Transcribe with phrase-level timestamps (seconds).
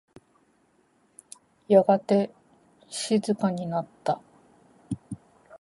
[1.67, 2.31] やがて
[2.89, 4.19] 静かになった。